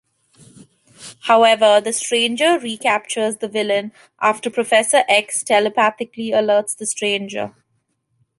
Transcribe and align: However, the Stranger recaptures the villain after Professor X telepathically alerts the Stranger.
However, 1.25 1.79
the 1.79 1.93
Stranger 1.93 2.57
recaptures 2.57 3.37
the 3.37 3.47
villain 3.47 3.91
after 4.19 4.49
Professor 4.49 5.03
X 5.07 5.43
telepathically 5.43 6.31
alerts 6.31 6.75
the 6.75 6.87
Stranger. 6.87 7.53